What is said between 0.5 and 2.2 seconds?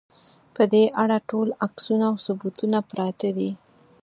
په دې اړه ټول عکسونه او